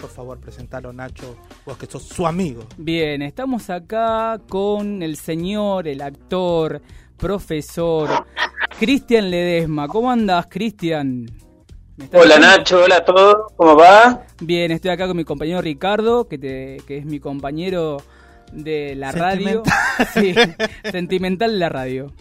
[0.00, 2.64] Por favor, presentalo, Nacho, vos que sos su amigo.
[2.76, 6.82] Bien, estamos acá con el señor, el actor,
[7.16, 8.08] profesor,
[8.78, 9.88] Cristian Ledesma.
[9.88, 11.26] ¿Cómo andas, Cristian?
[12.12, 14.26] Hola Nacho, hola a todos, ¿cómo va?
[14.42, 17.96] Bien, estoy acá con mi compañero Ricardo, que, te, que es mi compañero
[18.52, 19.62] de la radio.
[20.12, 20.34] Sí,
[20.90, 22.12] sentimental de la radio.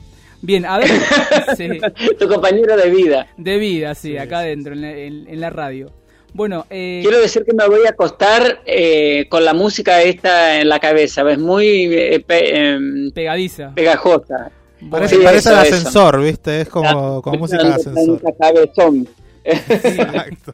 [0.41, 0.89] Bien, a ver.
[2.19, 3.27] Tu compañero de vida.
[3.35, 5.91] De vida, sí, acá adentro, en, la radio.
[6.35, 6.99] Bueno, eh...
[7.01, 11.21] quiero decir que me voy a acostar eh, con la música esta en la cabeza,
[11.31, 14.51] es muy eh, em, pegadiza, pegajosa.
[14.91, 16.59] Parece, parece el ascensor, ¿viste?
[16.59, 18.21] Es como, como música de ascensor.
[19.45, 20.53] Exacto.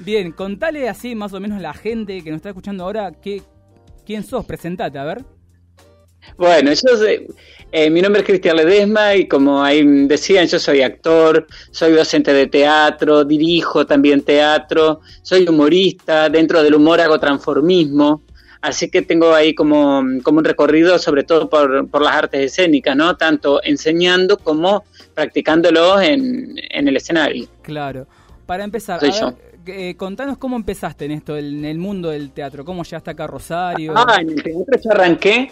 [0.00, 3.42] Bien, contale así más o menos a la gente que nos está escuchando ahora qué,
[4.04, 5.24] quién sos, presentate, a ver.
[6.36, 7.06] Bueno, yo
[7.72, 12.32] eh, mi nombre es Cristian Ledesma y como ahí decían, yo soy actor, soy docente
[12.32, 18.22] de teatro, dirijo también teatro, soy humorista, dentro del humor hago transformismo,
[18.60, 22.96] así que tengo ahí como, como un recorrido sobre todo por, por, las artes escénicas,
[22.96, 23.16] ¿no?
[23.16, 27.48] Tanto enseñando como practicándolo en, en el escenario.
[27.62, 28.06] Claro.
[28.46, 29.00] Para empezar,
[29.66, 33.26] eh, contanos cómo empezaste en esto, en el mundo del teatro, cómo llegaste acá a
[33.26, 33.92] Rosario.
[33.96, 35.50] Ah, en el teatro yo arranqué,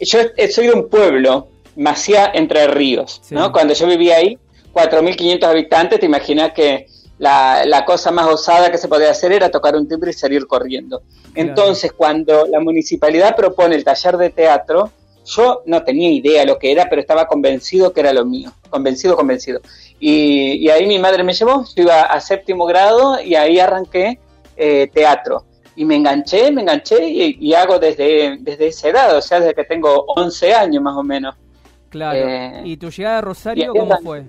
[0.00, 0.18] yo
[0.50, 3.52] soy de un pueblo, Macía Entre Ríos, ¿no?
[3.52, 4.38] Cuando yo vivía ahí,
[4.72, 6.86] 4.500 habitantes, te imaginas que
[7.18, 11.02] la, cosa más osada que se podía hacer era tocar un timbre y salir corriendo.
[11.34, 14.90] Entonces, cuando la municipalidad propone el taller de teatro,
[15.24, 19.16] yo no tenía idea lo que era, pero estaba convencido que era lo mío, convencido,
[19.16, 19.60] convencido.
[20.00, 24.18] Y, ahí mi madre me llevó, yo iba a séptimo grado y ahí arranqué
[24.56, 25.44] eh, teatro.
[25.76, 29.64] Y me enganché, me enganché y, hago desde, desde esa edad, o sea, desde que
[29.64, 31.36] tengo 11 años más o menos.
[31.88, 32.18] Claro.
[32.18, 34.24] Eh, ¿Y tu llegada a Rosario cómo fue?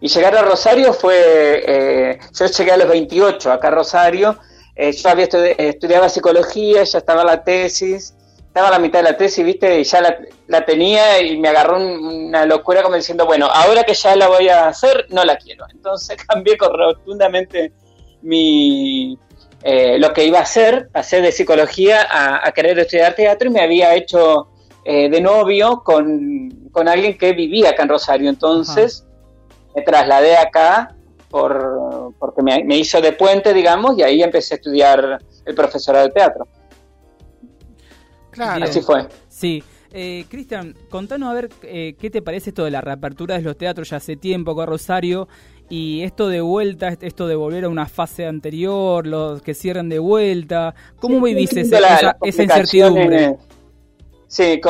[0.00, 4.38] Y llegar a Rosario fue, eh, yo llegué a los 28 acá a Rosario,
[4.76, 8.14] yo había estudiaba psicología, ya estaba la tesis,
[8.58, 11.76] estaba a la mitad de la tesis, viste, y ya la, tenía y me agarró
[11.76, 15.64] una locura como diciendo, bueno, ahora que ya la voy a hacer, no la quiero.
[15.72, 17.72] Entonces cambié rotundamente
[18.22, 19.16] mi,
[19.62, 23.60] eh, lo que iba a hacer, hacer de psicología a, querer estudiar teatro y me
[23.60, 24.48] había hecho
[24.84, 26.50] eh, de novio con,
[26.88, 28.28] alguien que vivía acá en Rosario.
[28.28, 29.06] Entonces
[29.76, 30.96] me trasladé acá
[31.30, 36.08] por, porque me, me hizo de puente, digamos, y ahí empecé a estudiar el profesorado
[36.08, 36.48] de teatro.
[38.38, 39.06] Así fue.
[39.28, 39.62] Sí.
[39.90, 43.56] Eh, Cristian, contanos a ver eh, qué te parece esto de la reapertura de los
[43.56, 45.28] teatros ya hace tiempo con Rosario
[45.70, 49.98] y esto de vuelta, esto de volver a una fase anterior, los que cierran de
[49.98, 50.74] vuelta.
[51.00, 53.36] ¿Cómo vivís esa, incertidumbre?
[54.26, 54.60] Sí,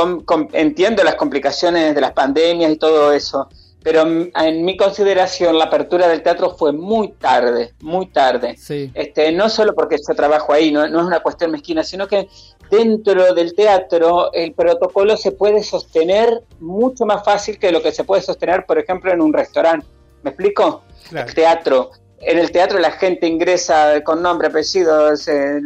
[0.53, 3.49] entiendo las complicaciones de las pandemias y todo eso,
[3.83, 8.57] pero en mi consideración la apertura del teatro fue muy tarde, muy tarde.
[8.95, 12.29] Este, no solo porque yo trabajo ahí, no, no es una cuestión mezquina, sino que
[12.71, 18.05] dentro del teatro el protocolo se puede sostener mucho más fácil que lo que se
[18.05, 19.87] puede sostener, por ejemplo, en un restaurante.
[20.23, 20.83] ¿Me explico?
[21.13, 21.91] El teatro.
[22.21, 25.61] En el teatro la gente ingresa con nombre, apellido, se,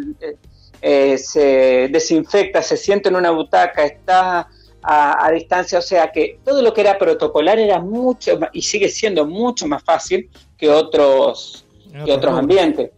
[0.83, 4.49] eh, se desinfecta, se siente en una butaca, está
[4.82, 9.26] a, distancia, o sea que todo lo que era protocolar era mucho y sigue siendo
[9.26, 11.65] mucho más fácil que otros,
[12.04, 12.91] que otros ambientes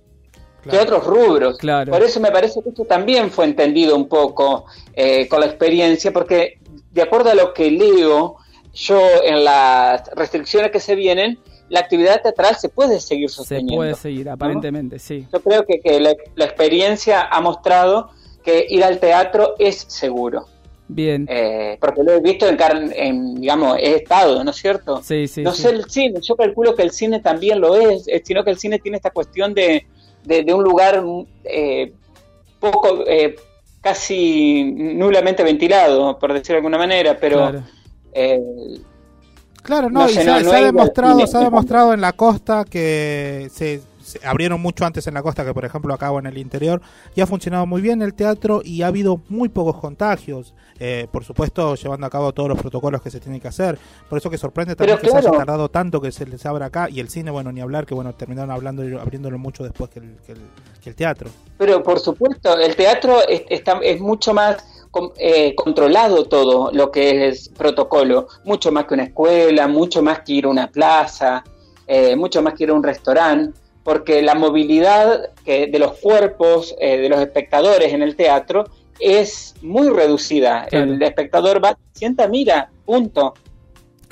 [0.70, 1.58] que otros rubros.
[1.58, 6.12] Por eso me parece que esto también fue entendido un poco eh, con la experiencia,
[6.12, 6.58] porque
[6.90, 8.36] de acuerdo a lo que leo,
[8.72, 13.72] yo en las restricciones que se vienen, la actividad teatral se puede seguir sosteniendo.
[13.72, 15.26] Se puede seguir, aparentemente, sí.
[15.32, 16.10] Yo creo que, que la,
[16.44, 18.10] experiencia ha mostrado
[18.42, 20.46] que ir al teatro es seguro.
[20.86, 21.26] Bien.
[21.30, 22.58] Eh, porque lo he visto en,
[22.94, 25.02] en, digamos, he estado, ¿no es cierto?
[25.02, 25.42] Sí, sí.
[25.42, 28.58] No sé el cine, yo calculo que el cine también lo es, sino que el
[28.58, 29.86] cine tiene esta cuestión de,
[30.24, 31.02] de, un lugar
[31.44, 31.92] eh,
[32.60, 33.36] poco, eh,
[33.80, 37.36] casi nulamente ventilado, por decirlo de alguna manera, pero...
[37.36, 37.62] Claro,
[38.12, 38.40] eh,
[39.62, 43.80] claro no, y se, ha demostrado, se ha demostrado en la costa que se
[44.22, 46.80] abrieron mucho antes en la costa que por ejemplo acá o en el interior
[47.14, 51.24] y ha funcionado muy bien el teatro y ha habido muy pocos contagios eh, por
[51.24, 53.78] supuesto llevando a cabo todos los protocolos que se tienen que hacer.
[54.08, 56.88] Por eso que sorprende también que se haya tardado tanto que se les abra acá
[56.90, 60.16] y el cine bueno ni hablar que bueno terminaron hablando abriéndolo mucho después que el,
[60.26, 61.30] que el, teatro.
[61.58, 64.64] Pero por supuesto el teatro es, está, es mucho más
[65.16, 70.34] eh, controlado todo lo que es protocolo, mucho más que una escuela, mucho más que
[70.34, 71.42] ir a una plaza,
[71.86, 76.98] eh, mucho más que ir a un restaurante porque la movilidad de los cuerpos eh,
[76.98, 78.64] de los espectadores en el teatro
[78.98, 80.66] es muy reducida.
[80.70, 83.34] El espectador va, sienta, mira, punto.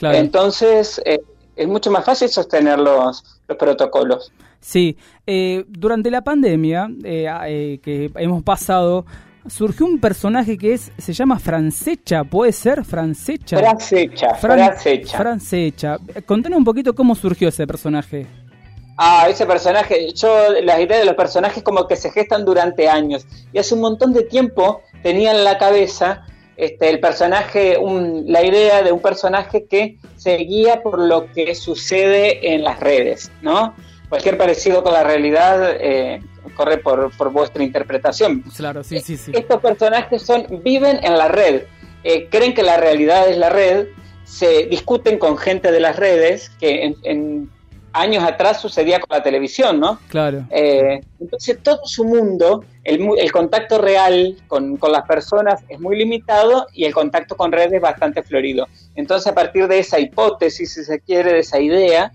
[0.01, 1.21] Entonces eh,
[1.57, 4.33] es mucho más fácil sostener los, los protocolos.
[4.61, 4.97] Sí,
[5.27, 9.05] eh, durante la pandemia eh, eh, que hemos pasado,
[9.49, 12.85] surgió un personaje que es se llama Francecha, ¿puede ser?
[12.85, 13.59] Francecha.
[13.59, 15.19] Francecha, Francecha.
[15.19, 15.99] Francecha.
[16.27, 18.27] Contanos un poquito cómo surgió ese personaje.
[18.97, 23.27] Ah, ese personaje, yo las ideas de los personajes como que se gestan durante años
[23.53, 27.79] y hace un montón de tiempo tenía en la cabeza este, el personaje,
[28.27, 33.33] la idea de un personaje que se guía por lo que sucede en las redes,
[33.41, 33.75] ¿no?
[34.11, 36.21] Cualquier parecido con la realidad eh,
[36.55, 38.43] corre por, vuestra interpretación.
[38.55, 39.33] Claro, sí, sí, sí.
[39.35, 41.63] Estos personajes son, viven en la red,
[42.05, 43.87] eh, creen que la realidad es la red,
[44.25, 47.51] se discuten con gente de las redes, que en
[47.93, 49.99] años atrás sucedía con la televisión, ¿no?
[50.09, 50.45] Claro.
[50.51, 56.85] Eh, entonces todo su mundo, el, contacto real con, las personas es muy limitado y
[56.85, 58.67] el contacto con redes es bastante florido.
[58.95, 62.13] Entonces a partir de esa hipótesis, si se quiere, de esa idea,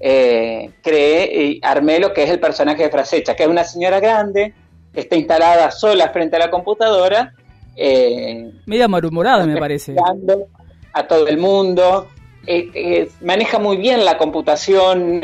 [0.00, 4.00] eh, creé y armé lo que es el personaje de Frasecha, que es una señora
[4.00, 4.54] grande,
[4.92, 7.32] que está instalada sola frente a la computadora.
[7.76, 9.96] Eh, Media malhumorada, me parece.
[10.92, 12.08] A todo el mundo,
[12.46, 15.22] eh, eh, maneja muy bien la computación,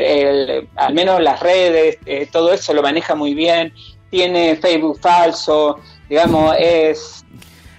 [0.75, 3.73] al menos las redes, eh, todo eso lo maneja muy bien.
[4.09, 5.79] Tiene Facebook falso,
[6.09, 7.25] digamos, es.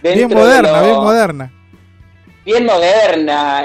[0.03, 1.53] Bien moderna, bien moderna.
[2.45, 3.65] Bien moderna,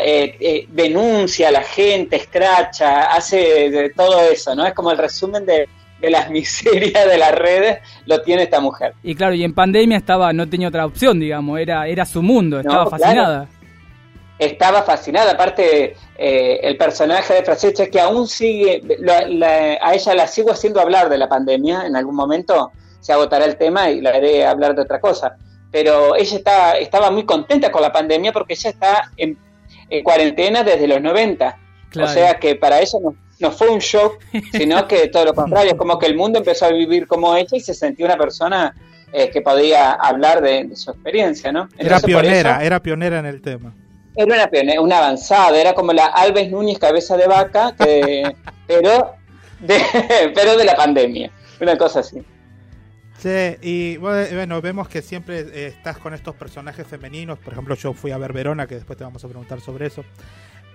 [0.69, 4.67] denuncia a la gente, escracha, hace de todo eso, ¿no?
[4.67, 5.67] Es como el resumen de,
[6.01, 8.93] las miserias de las redes lo tiene esta mujer.
[9.01, 12.59] Y claro, y en pandemia estaba, no tenía otra opción, digamos, era, era su mundo,
[12.59, 13.47] estaba fascinada
[14.39, 15.31] estaba fascinada.
[15.31, 18.81] Aparte, eh, el personaje de Francesca que aún sigue,
[19.81, 21.85] a ella la sigo haciendo hablar de la pandemia.
[21.85, 25.37] En algún momento se agotará el tema y la haré hablar de otra cosa.
[25.71, 29.37] Pero ella está, estaba muy contenta con la pandemia porque ella está en,
[30.03, 31.57] cuarentena desde los 90.
[32.01, 32.99] O sea que para ella
[33.39, 34.19] no, fue un shock,
[34.51, 37.57] sino que todo lo contrario, es como que el mundo empezó a vivir como ella
[37.57, 38.75] y se sentía una persona
[39.11, 41.69] eh, que podía hablar de, su experiencia, ¿no?
[41.77, 43.73] era pionera, era pionera en el tema.
[44.17, 47.75] Era una, una avanzada, era como la Alves Núñez cabeza de vaca,
[48.67, 49.15] pero,
[49.59, 49.81] de,
[50.35, 51.31] pero de la pandemia,
[51.61, 52.23] una cosa así.
[53.19, 57.39] Sí, y bueno, vemos que siempre eh, estás con estos personajes femeninos.
[57.39, 60.03] Por ejemplo, yo fui a ver Verona, que después te vamos a preguntar sobre eso.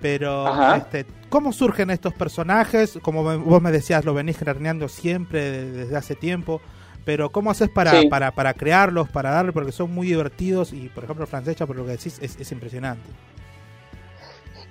[0.01, 2.99] Pero, este, ¿cómo surgen estos personajes?
[3.03, 6.61] Como vos me decías, lo venís craneando siempre desde hace tiempo.
[7.05, 9.53] Pero, ¿cómo haces para, para, para crearlos, para darle?
[9.53, 13.09] Porque son muy divertidos y, por ejemplo, Francesca, por lo que decís, es, es impresionante.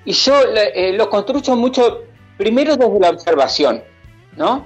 [0.06, 2.04] Y yo eh, lo construyo mucho,
[2.38, 3.84] primero desde la observación,
[4.36, 4.66] ¿no?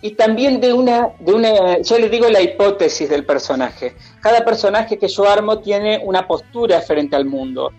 [0.00, 3.94] Y también de una, de una, yo le digo la hipótesis del personaje.
[4.20, 7.70] Cada personaje que yo armo tiene una postura frente al mundo.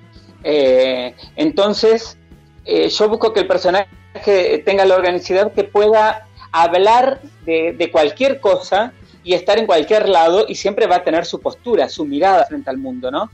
[0.44, 2.18] Eh, entonces,
[2.63, 8.39] eh, yo busco que el personaje tenga la organicidad que pueda hablar de, de, cualquier
[8.39, 8.94] cosa
[9.24, 12.70] y estar en cualquier lado y siempre va a tener su postura, su mirada frente
[12.70, 13.30] al mundo, ¿no?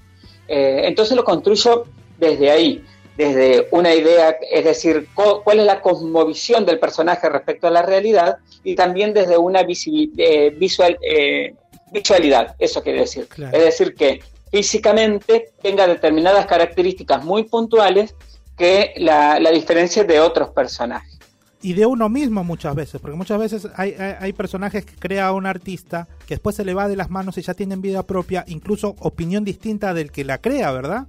[0.51, 1.83] entonces lo construyo
[2.18, 2.83] desde ahí
[3.19, 8.38] desde una idea, es decir, cuál es la cosmovisión del personaje respecto a la realidad
[8.63, 11.53] y también desde una eh, visual, eh,
[11.92, 13.27] visualidad, eso quiere decir.
[13.51, 18.15] Es decir, que físicamente tenga determinadas características muy puntuales
[18.57, 21.19] que la, la diferencia de otros personajes.
[21.61, 25.45] Y de uno mismo muchas veces, porque muchas veces hay, hay, personajes que crea un
[25.45, 28.95] artista que después se le va de las manos y ya tienen vida propia, incluso
[28.99, 31.07] opinión distinta del que la crea, ¿verdad?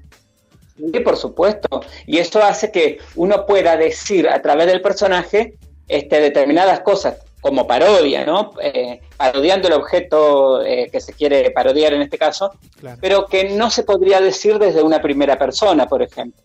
[0.77, 1.83] Sí, por supuesto.
[2.07, 5.55] Y eso hace que uno pueda decir a través del personaje
[5.87, 8.53] este, determinadas cosas, como parodia, ¿no?
[8.63, 12.53] Eh, parodiando el objeto eh, que se quiere parodiar en este caso,
[13.01, 16.43] pero que no se podría decir desde una primera persona, por ejemplo.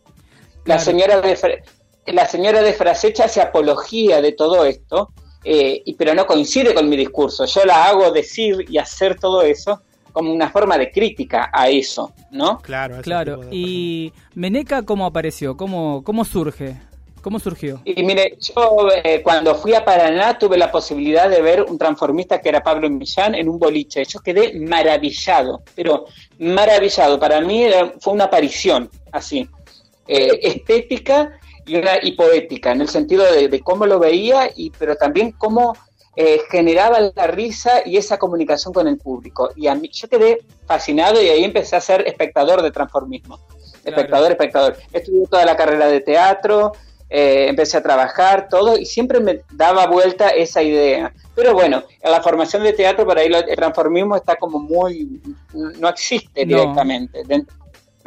[0.66, 1.62] La señora de
[2.08, 5.12] la señora de Frasecha hace apología de todo esto,
[5.44, 7.46] eh, y, pero no coincide con mi discurso.
[7.46, 9.82] Yo la hago decir y hacer todo eso
[10.12, 12.60] como una forma de crítica a eso, ¿no?
[12.60, 13.42] Claro, claro.
[13.52, 15.58] ¿Y Meneca cómo apareció?
[15.58, 16.78] ¿Cómo, cómo surge?
[17.22, 17.82] ¿Cómo surgió?
[17.84, 22.40] Y mire, yo eh, cuando fui a Paraná tuve la posibilidad de ver un transformista
[22.40, 24.06] que era Pablo Millán en un boliche.
[24.06, 26.06] Yo quedé maravillado, pero
[26.38, 27.20] maravillado.
[27.20, 27.66] Para mí
[28.00, 29.50] fue una aparición así,
[30.08, 35.32] eh, estética y, poética, en el sentido de, de, cómo lo veía, y pero también
[35.32, 35.74] cómo
[36.18, 39.50] eh, generaba la risa y esa comunicación con el público.
[39.56, 43.40] Y a mí, yo quedé fascinado y ahí empecé a ser espectador de transformismo.
[43.84, 44.78] Espectador, espectador.
[44.94, 46.72] Estudié toda la carrera de teatro,
[47.10, 51.14] eh, empecé a trabajar, todo, y siempre me daba vuelta esa idea.
[51.36, 55.22] Pero bueno, en la formación de teatro, para ahí el transformismo está como muy.
[55.54, 57.24] no existe directamente.
[57.28, 57.46] No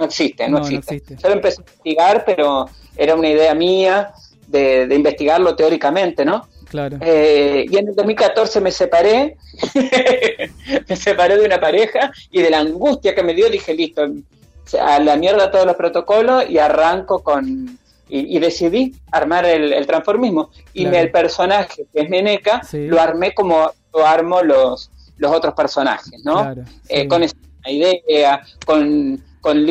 [0.05, 1.17] existe, no, existe.
[1.17, 4.13] Yo lo empecé a investigar, pero era una idea mía
[4.47, 6.47] de, de investigarlo teóricamente, ¿no?
[6.69, 6.99] Claro.
[7.01, 9.37] Eh, y en el 2014 me separé,
[10.89, 14.07] me separé de una pareja y de la angustia que me dio dije, listo,
[14.81, 17.79] a la mierda todos los protocolos y arranco con...
[18.11, 20.49] Y, decidí armar el, transformismo.
[20.73, 26.19] Y el personaje, que es Meneca, lo armé como lo armo los, los otros personajes,
[26.25, 26.55] ¿no?
[26.89, 27.37] Eh, con esa
[27.67, 29.67] idea, con, con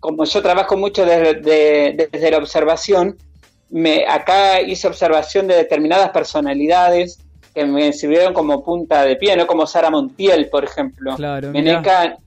[0.00, 3.16] como yo trabajo mucho desde, desde la observación,
[3.70, 7.18] me, acá hice observación de determinadas personalidades
[7.54, 9.46] que me sirvieron como punta de pie, ¿no?
[9.46, 11.16] Como Sara Montiel, por ejemplo.
[11.16, 12.18] Claro, Meneca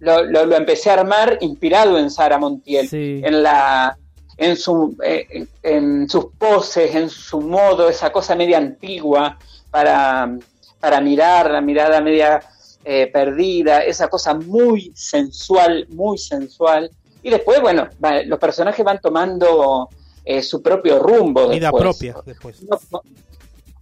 [0.00, 3.96] lo, lo, empecé a armar inspirado en Sara Montiel, en la
[4.36, 9.38] en, su, eh, en, sus poses, en su modo, esa cosa media antigua
[9.70, 10.36] para,
[10.80, 12.42] para mirar, la mirada media
[12.84, 16.90] eh, perdida, esa cosa muy sensual, muy sensual.
[17.22, 17.88] Y después, bueno,
[18.26, 19.88] los personajes van tomando
[20.24, 21.48] eh, su propio rumbo.
[21.48, 22.64] Vida propia después.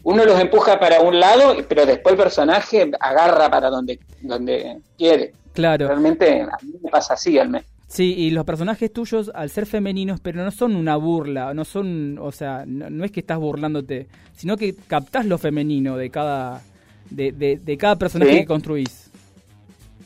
[0.02, 5.32] Uno, los empuja para un lado, pero después el personaje agarra para donde, donde quiere.
[5.52, 5.88] Claro.
[5.88, 7.66] Realmente a mí me pasa así al menos.
[7.90, 12.18] Sí, y los personajes tuyos, al ser femeninos, pero no son una burla, no son,
[12.20, 16.62] o sea, no, es que estás burlándote, sino que captás lo femenino de cada,
[17.10, 19.10] de, de, cada personaje que construís.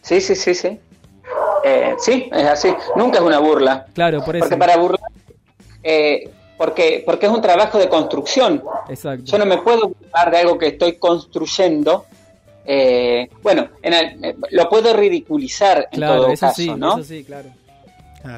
[0.03, 0.79] Sí, sí, sí, sí.
[1.65, 2.75] Eh, sí, es así.
[2.97, 3.87] Nunca es una burla.
[3.95, 4.45] Claro, por eso.
[4.45, 5.11] Porque para burlar,
[5.83, 8.63] eh, porque, porque es un trabajo de construcción.
[8.89, 9.25] Exacto.
[9.25, 12.05] Yo no me puedo burlar de algo que estoy construyendo
[12.67, 16.95] eh, bueno, en lo puedo ridiculizar en todo eso caso, sí, ¿no?
[16.95, 17.51] Eso sí, claro.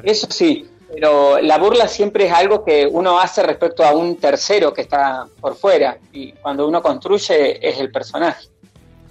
[0.03, 4.73] Eso sí, pero la burla siempre es algo que uno hace respecto a un tercero
[4.73, 8.47] que está por fuera y cuando uno construye es el personaje.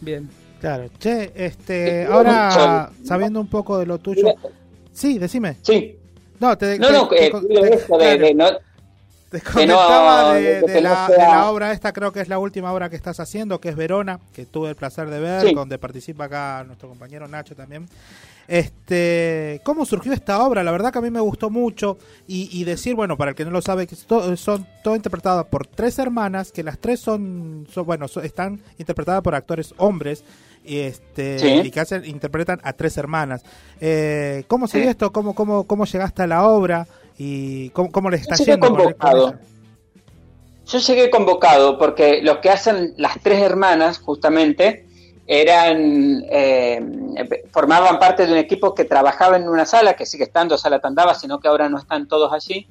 [0.07, 0.31] Bien.
[0.61, 0.89] Claro.
[1.01, 4.35] Che, este, ahora sabiendo un poco de lo tuyo.
[4.93, 5.57] Sí, decime.
[5.63, 5.99] Sí.
[6.39, 8.47] No, te, no, no, de, no
[9.31, 13.59] te comentaba de, la, obra esta, creo que es la última obra que estás haciendo,
[13.59, 17.57] que es Verona, que tuve el placer de ver, donde participa acá nuestro compañero Nacho
[17.57, 17.89] también.
[18.49, 20.63] Este, ¿Cómo surgió esta obra?
[20.63, 23.51] La verdad que a mí me gustó mucho y, decir, bueno, para el que no
[23.51, 28.61] lo sabe, que son todo interpretadas por tres hermanas, que las tres son, bueno, están
[28.79, 30.25] interpretadas por actores hombres
[30.65, 33.43] y este y que hacen, interpretan a tres hermanas.
[33.81, 35.13] Eh, ¿Cómo sigue esto?
[35.13, 36.87] ¿Cómo, cómo, ¿Cómo llegaste a la obra?
[37.19, 38.69] ¿Y cómo, cómo les está yendo?
[38.69, 39.35] Convocado.
[40.67, 44.86] Yo llegué convocado porque los que hacen las tres hermanas, justamente,
[45.27, 46.81] eran eh,
[47.51, 51.15] formaban parte de un equipo que trabajaba en una sala, que sigue estando Sala Tandaba,
[51.15, 52.67] sino que ahora no están todos allí.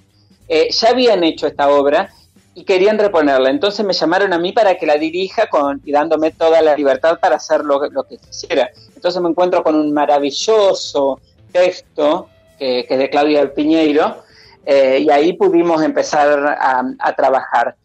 [0.48, 2.10] Eh, ya habían hecho esta obra
[2.54, 3.50] y querían reponerla.
[3.50, 7.20] Entonces me llamaron a mí para que la dirija con, y dándome toda la libertad
[7.20, 8.70] para hacer lo, que quisiera.
[8.96, 11.20] Entonces me encuentro con un maravilloso
[11.52, 14.24] texto que, es de Claudia Piñeiro
[14.66, 17.76] eh, y ahí pudimos empezar a trabajar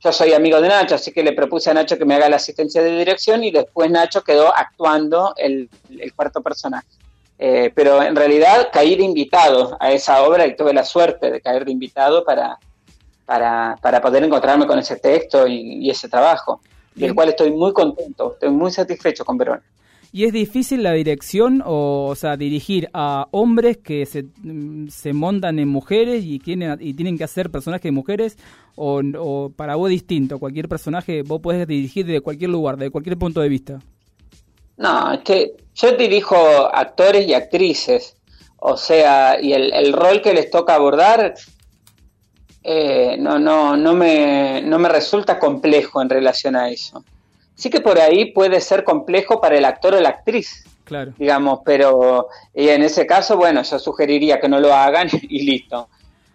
[0.00, 2.36] yo soy amigo de Nacho, así que le propuse a Nacho que me haga la
[2.36, 5.68] asistencia de dirección y después Nacho quedó actuando el,
[6.14, 6.86] cuarto personaje.
[7.38, 11.40] Eh, pero en realidad caí de invitado a esa obra y tuve la suerte de
[11.40, 12.58] caer de invitado para,
[13.26, 16.60] para, para poder encontrarme con ese texto y, ese trabajo,
[16.94, 19.60] del cual estoy muy contento, estoy muy satisfecho con Verón.
[20.14, 25.58] ¿Y es difícil la dirección, o, sea, dirigir a hombres que se, mm, se montan
[25.58, 28.36] en mujeres y tienen, y tienen que hacer personajes de mujeres?
[28.76, 33.40] O, para vos distinto, cualquier personaje vos podés dirigir desde cualquier lugar, desde cualquier punto
[33.40, 33.80] de vista?
[34.76, 38.14] No, es que yo dirijo actores y actrices,
[38.58, 41.34] o sea, y el, el rol que les toca abordar
[42.62, 47.02] eh, no, no, no, me, no me resulta complejo en relación a eso
[47.54, 50.64] sí que por ahí puede ser complejo para el actor o la actriz.
[50.84, 51.12] Claro.
[51.16, 55.88] Digamos, pero y en ese caso, bueno, yo sugeriría que no lo hagan y listo.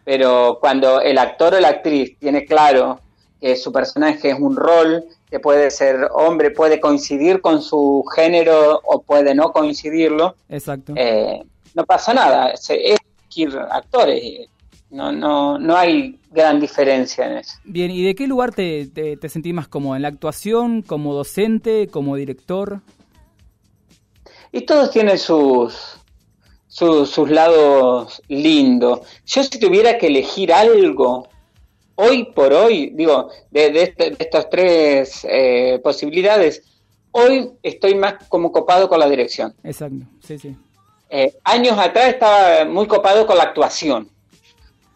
[0.04, 3.00] Pero cuando el actor o la actriz tiene claro
[3.42, 8.82] que su personaje es un rol, que puede ser hombre, puede coincidir con su género
[8.86, 10.94] o puede no coincidirlo, Exacto.
[10.96, 11.44] Eh,
[11.76, 12.52] no pasa nada.
[12.52, 12.98] Es
[13.70, 14.48] actores.
[14.90, 17.58] No, no, no hay gran diferencia en eso.
[17.66, 19.96] Bien, ¿y de qué lugar te, te, sentís más cómodo?
[19.96, 22.82] ¿En la actuación, como docente, como director?
[24.52, 25.98] Y todos tienen sus,
[26.68, 29.02] sus, lados lindos.
[29.26, 31.28] Yo si tuviera que elegir algo,
[31.96, 36.64] hoy por hoy, digo, de, de, este, estas tres eh, posibilidades,
[37.12, 39.54] hoy estoy más como copado con la dirección.
[39.64, 40.56] Exacto, sí, sí.
[41.10, 44.10] Eh, años atrás estaba muy copado con la actuación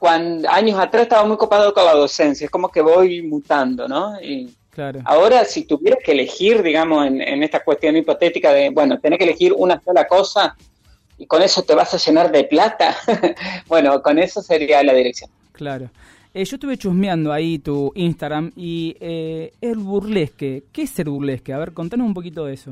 [0.02, 4.20] cuando años atrás estaba muy copado con la docencia, es como que voy mutando, ¿no?
[4.20, 5.00] Y claro.
[5.06, 9.54] ahora si tuvieras que elegir, digamos, en, esta cuestión hipotética de, bueno, tenés que elegir
[9.56, 10.56] una sola cosa
[11.20, 12.98] y con eso te vas a llenar de plata,
[13.68, 15.30] bueno, con eso sería la dirección.
[15.52, 15.92] Claro.
[16.34, 20.64] Eh, yo estuve chusmeando ahí tu Instagram y eh, el burlesque.
[20.72, 21.54] ¿Qué es el burlesque?
[21.54, 22.72] A ver, contanos un poquito de eso.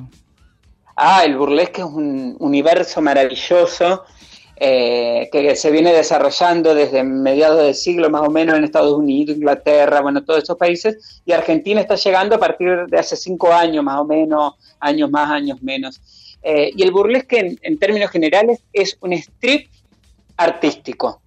[0.96, 4.04] Ah, el burlesque es un universo maravilloso
[4.62, 9.38] eh, que se viene desarrollando desde mediados del siglo más o menos en Estados Unidos,
[9.38, 13.86] Inglaterra, bueno, todos esos países, y Argentina está llegando a partir de hace cinco años
[13.86, 16.02] más o menos, años más, años menos.
[16.44, 19.70] Eh, y el burlesque en, términos generales es un strip
[20.36, 21.22] artístico,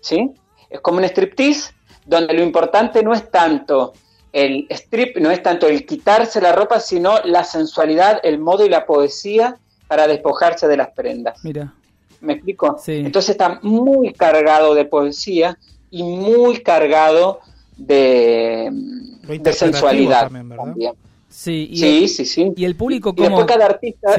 [0.00, 0.30] ¿sí?
[0.70, 1.74] Es como un striptease
[2.06, 3.92] donde lo importante no es tanto
[4.32, 8.70] el strip, no es tanto el quitarse la ropa, sino la sensualidad, el modo y
[8.70, 11.42] la poesía para despojarse de las prendas.
[11.44, 11.74] Mira.
[12.20, 12.76] ¿Me explico?
[12.86, 15.58] Entonces está muy cargado de poesía
[15.90, 17.40] y muy cargado
[17.76, 20.92] de, de sensualidad también,
[21.28, 23.44] Sí, sí, sí, sí, Y el público, como...
[23.46, 24.16] cada artista...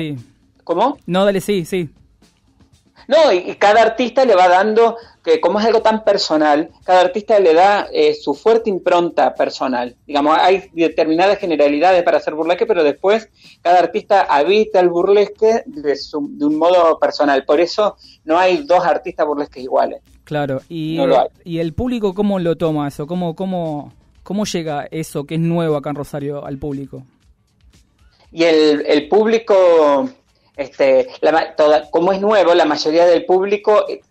[0.63, 0.99] ¿Cómo?
[1.07, 1.89] No, dale, sí, sí.
[3.09, 7.39] No, y, cada artista le va dando, que como es algo tan personal, cada artista
[7.39, 9.95] le da eh, su fuerte impronta personal.
[10.05, 13.27] Digamos, hay determinadas generalidades para hacer burlesque, pero después
[13.63, 17.43] cada artista habita el burlesque de, un modo personal.
[17.45, 20.03] Por eso no hay dos artistas burlesques iguales.
[20.23, 20.99] Claro, y,
[21.43, 25.77] y el público cómo lo toma eso, cómo, cómo, cómo llega eso que es nuevo
[25.77, 27.01] acá en Rosario al público.
[28.31, 30.07] Y el, el público
[30.59, 31.07] este,
[31.89, 34.01] como es nuevo, la mayoría del público eh,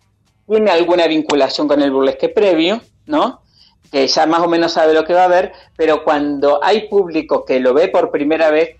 [0.47, 3.43] tiene alguna vinculación con el burlesque previo, ¿no?
[3.91, 7.45] Que ya más o menos sabe lo que va a ver, pero cuando hay público
[7.45, 8.77] que lo ve por primera vez,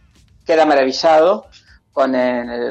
[0.48, 1.46] queda maravillado
[1.92, 2.16] con,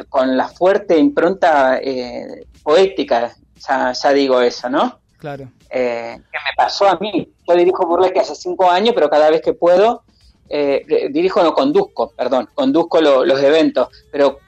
[0.08, 3.36] con la fuerte impronta eh, poética,
[3.68, 4.98] ya, digo eso, ¿no?
[5.18, 5.48] Claro.
[5.70, 7.32] Eh, que me pasó a mí.
[7.46, 10.02] Yo dirijo burlesque hace cinco años, pero cada vez que puedo,
[10.48, 14.40] dirijo, no conduzco, perdón, conduzco los eventos, pero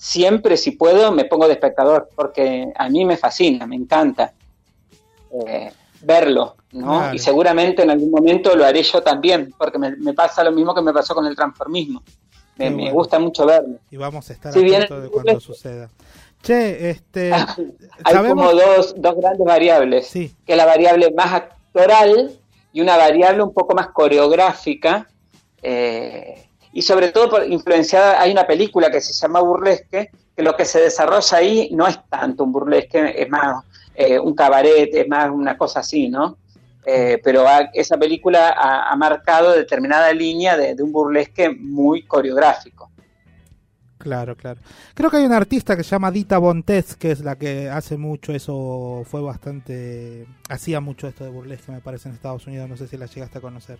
[0.00, 4.32] siempre si puedo me pongo de espectador, porque a mí me fascina, me encanta
[5.30, 7.12] eh, verlo, ¿no?
[7.12, 10.80] Y seguramente en algún momento lo haré yo también, porque me, pasa lo mismo que
[10.80, 12.02] me pasó con el transformismo.
[12.56, 13.78] Me, gusta mucho verlo.
[13.90, 15.90] Y vamos a estar atentos de cuando suceda.
[16.42, 17.32] Che, este...
[18.04, 20.34] Hay como dos, dos grandes variables, sí.
[20.46, 22.38] que es la variable más actoral
[22.72, 25.08] y una variable un poco más coreográfica,
[25.62, 30.56] eh, y sobre todo por, influenciada, hay una película que se llama Burlesque, que lo
[30.56, 35.08] que se desarrolla ahí no es tanto un burlesque, es más eh, un cabaret, es
[35.08, 36.38] más una cosa así, ¿no?
[36.86, 42.90] Eh, pero esa película ha, marcado determinada línea de, un burlesque muy coreográfico.
[43.98, 44.60] Claro, claro.
[44.94, 47.98] Creo que hay una artista que se llama Dita Bontes, que es la que hace
[47.98, 52.78] mucho eso, fue bastante, hacía mucho esto de burlesque, me parece, en Estados Unidos, no
[52.78, 53.78] sé si la llegaste a conocer.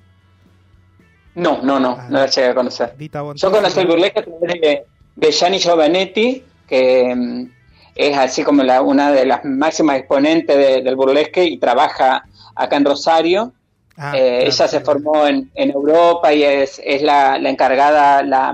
[1.34, 2.94] No, no, no, no la llegué a conocer.
[3.34, 4.84] Yo conocí el burlesque de,
[5.16, 7.50] de Gianni Giovanetti, que mm,
[7.94, 12.84] es así como la, una de las máximas exponentes del burlesque y trabaja acá en
[12.84, 13.52] Rosario.
[13.96, 18.52] Ah, eh, ella se formó en, en, Europa y es, es la, la, encargada, la,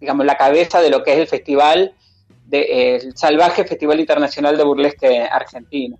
[0.00, 1.92] digamos, la cabeza de lo que es el festival,
[2.46, 5.98] de, el Salvaje Festival Internacional de Burlesque Argentino.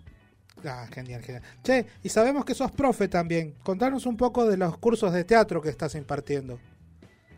[0.66, 1.42] Ah, genial, genial.
[1.62, 3.54] Che, y sabemos que sos profe también.
[3.62, 6.58] Contanos un poco de los cursos de teatro que estás impartiendo.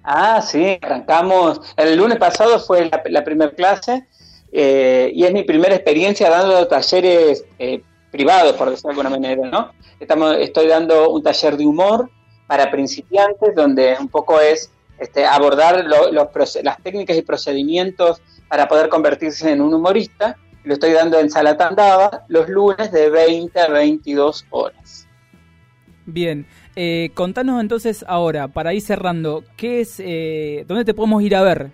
[0.02, 1.60] Ah, sí, arrancamos.
[1.76, 4.06] El lunes pasado fue la, primera clase
[4.50, 9.48] eh, y es mi primera experiencia dando talleres eh, privados, por decirlo de alguna manera,
[9.48, 9.72] ¿no?
[10.00, 12.10] Estamos, estoy dando un taller de humor
[12.46, 19.52] para principiantes, donde un poco es este, abordar las técnicas y procedimientos para poder convertirse
[19.52, 24.46] en un humorista lo estoy dando en Sala Tandava los lunes de 20 a 22
[24.50, 25.06] horas.
[26.06, 26.46] Bien,
[26.76, 31.42] eh, contanos entonces ahora, para ir cerrando, ¿qué es, eh, ¿dónde te podemos ir a
[31.42, 31.70] ver?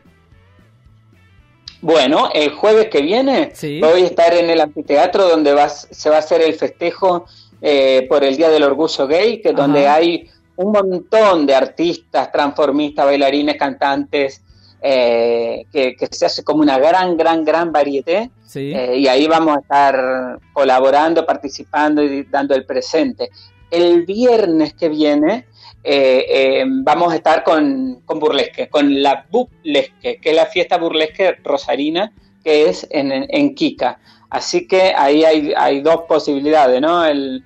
[1.80, 5.54] Bueno, el jueves que viene voy a estar en el anfiteatro donde
[5.90, 7.26] se va a hacer el festejo
[7.60, 13.04] eh, por el Día del Orgullo Gay, que donde hay un montón de artistas, transformistas,
[13.04, 14.42] bailarines, cantantes,
[14.80, 18.28] eh, que, se hace como una gran, gran, gran variedad.
[18.56, 23.30] Eh, y ahí vamos a estar colaborando, participando y dando el presente.
[23.70, 25.46] El viernes que viene
[25.82, 31.36] eh, vamos a estar con, con, Burlesque, con la Burlesque, que es la fiesta burlesque
[31.44, 33.98] rosarina, que es en, en Kika.
[34.30, 37.04] Así que ahí hay, hay dos posibilidades, ¿no?
[37.04, 37.44] El,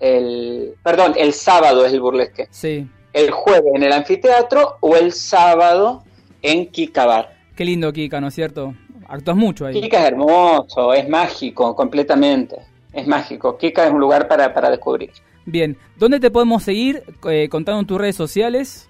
[0.00, 2.48] el, perdón, el sábado es el burlesque.
[2.50, 2.88] Sí.
[3.12, 6.02] El jueves en el anfiteatro o el sábado
[6.42, 7.36] en Kika Bar.
[7.56, 8.74] Qué lindo Kika, ¿no es cierto?
[9.08, 9.80] Actúas mucho ahí.
[9.80, 12.56] Kika es hermoso, es mágico, completamente.
[12.92, 13.56] Es mágico.
[13.56, 15.10] Kika es un lugar para, para descubrir.
[15.44, 17.02] Bien, ¿dónde te podemos seguir?
[17.28, 18.88] Eh, contando en tus redes sociales.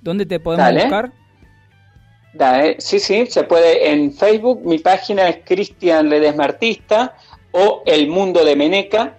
[0.00, 1.12] ¿Dónde te podemos buscar?
[2.32, 2.76] Dale.
[2.80, 4.62] Sí, sí, se puede en Facebook.
[4.64, 7.16] Mi página es Cristian Ledesmartista
[7.52, 9.16] o El Mundo de Meneca.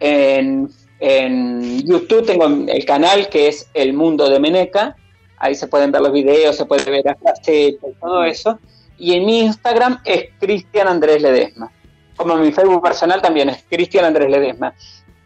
[0.00, 0.68] En
[1.00, 4.96] En YouTube tengo el canal que es El Mundo de Meneca.
[5.38, 8.58] Ahí se pueden ver los videos, se puede ver las y todo eso.
[9.00, 11.72] Y en mi Instagram es Cristian Andrés Ledesma.
[12.16, 14.74] Como mi Facebook personal también es Cristian Andrés Ledesma.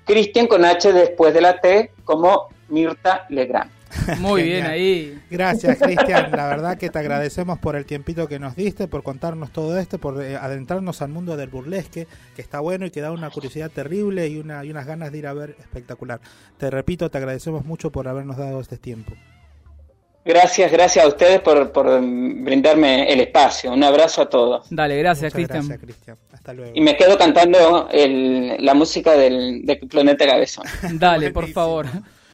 [0.05, 3.71] Cristian con H después de la T como Mirta Legrand.
[4.21, 5.21] Muy bien ahí.
[5.29, 6.31] Gracias, Cristian.
[6.31, 9.99] La verdad que te agradecemos por el tiempito que nos diste, por contarnos todo esto,
[9.99, 12.07] por eh, adentrarnos al mundo del burlesque,
[12.37, 15.19] que está bueno y que da una curiosidad terrible y, una, y unas ganas de
[15.19, 16.21] ir a ver espectacular.
[16.59, 19.15] Te repito, te agradecemos mucho por habernos dado este tiempo.
[20.25, 23.73] Gracias, gracias a ustedes por, brindarme el espacio.
[23.73, 24.67] Un abrazo a todos.
[24.71, 25.69] Dale, gracias, Cristian.
[26.33, 26.73] Hasta luego.
[26.75, 30.65] Y me quedo cantando la música del, del Planeta Cabezón.
[30.95, 31.87] Dale, por favor.